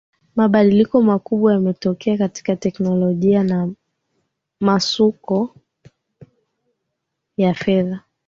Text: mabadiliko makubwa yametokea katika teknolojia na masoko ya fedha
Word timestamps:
mabadiliko 0.35 1.01
makubwa 1.01 1.53
yametokea 1.53 2.17
katika 2.17 2.55
teknolojia 2.55 3.43
na 3.43 3.73
masoko 4.59 5.55
ya 7.37 7.53
fedha 7.53 7.99